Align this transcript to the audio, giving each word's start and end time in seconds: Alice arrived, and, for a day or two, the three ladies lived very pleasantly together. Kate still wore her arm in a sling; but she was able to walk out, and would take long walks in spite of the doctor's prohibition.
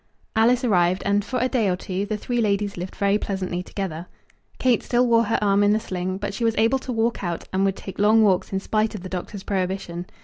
Alice 0.35 0.63
arrived, 0.63 1.03
and, 1.05 1.23
for 1.23 1.37
a 1.37 1.47
day 1.47 1.69
or 1.69 1.75
two, 1.75 2.07
the 2.07 2.17
three 2.17 2.41
ladies 2.41 2.75
lived 2.75 2.95
very 2.95 3.19
pleasantly 3.19 3.61
together. 3.61 4.07
Kate 4.57 4.81
still 4.81 5.05
wore 5.05 5.25
her 5.25 5.37
arm 5.43 5.61
in 5.61 5.75
a 5.75 5.79
sling; 5.79 6.17
but 6.17 6.33
she 6.33 6.43
was 6.43 6.57
able 6.57 6.79
to 6.79 6.91
walk 6.91 7.23
out, 7.23 7.47
and 7.53 7.63
would 7.65 7.75
take 7.75 7.99
long 7.99 8.23
walks 8.23 8.51
in 8.51 8.59
spite 8.59 8.95
of 8.95 9.03
the 9.03 9.09
doctor's 9.09 9.43
prohibition. 9.43 10.07